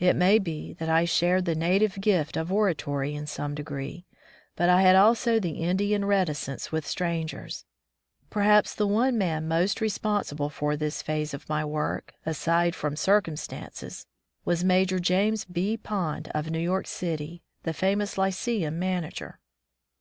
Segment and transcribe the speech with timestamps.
[0.00, 4.04] It may be that I shared the native gift of oratory in some degree,
[4.56, 7.64] but I had also the Indian reticence with strangers.
[8.30, 13.22] Perhaps the one man most responsible for this phase of my work, aside from cir
[13.22, 14.06] cumstances,
[14.44, 15.76] was Major James B.
[15.76, 19.38] Pond of New York city, the famous lyceum manager.